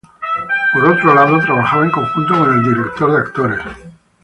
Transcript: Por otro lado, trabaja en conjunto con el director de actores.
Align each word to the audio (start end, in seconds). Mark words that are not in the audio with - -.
Por 0.73 0.83
otro 0.83 1.13
lado, 1.13 1.37
trabaja 1.41 1.83
en 1.85 1.91
conjunto 1.91 2.33
con 2.39 2.53
el 2.57 2.63
director 2.63 3.11
de 3.11 3.17
actores. 3.19 3.59